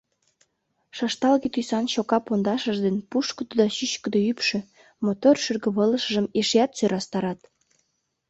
Шышталге 0.95 1.47
тӱсан 1.53 1.85
чока 1.93 2.17
пондашыж 2.25 2.77
ден 2.85 2.97
пушкыдо 3.09 3.53
да 3.59 3.65
чӱчкыдӧ 3.75 4.19
ӱпшӧ 4.31 4.59
мотор 5.05 5.35
шӱргывылышыжым 5.43 6.25
эшеат 6.39 6.71
сӧрастарат. 6.77 7.39